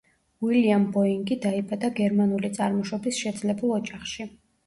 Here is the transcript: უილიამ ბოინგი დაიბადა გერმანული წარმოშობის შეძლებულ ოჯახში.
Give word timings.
უილიამ 0.45 0.85
ბოინგი 0.93 1.35
დაიბადა 1.43 1.91
გერმანული 2.01 2.51
წარმოშობის 2.57 3.19
შეძლებულ 3.25 3.77
ოჯახში. 3.79 4.27